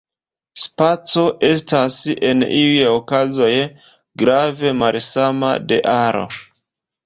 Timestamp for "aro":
5.97-6.29